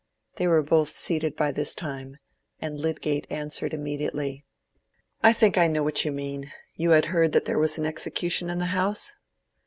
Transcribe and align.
They 0.37 0.47
were 0.47 0.63
both 0.63 0.97
seated 0.97 1.35
by 1.35 1.51
this 1.51 1.75
time, 1.75 2.17
and 2.59 2.79
Lydgate 2.79 3.27
answered 3.29 3.71
immediately— 3.71 4.43
"I 5.21 5.31
think 5.31 5.59
I 5.59 5.67
know 5.67 5.83
what 5.83 6.03
you 6.05 6.11
mean. 6.11 6.51
You 6.73 6.89
had 6.89 7.05
heard 7.13 7.33
that 7.33 7.45
there 7.45 7.59
was 7.59 7.77
an 7.77 7.85
execution 7.85 8.49
in 8.49 8.57
the 8.57 8.65
house?" 8.73 9.13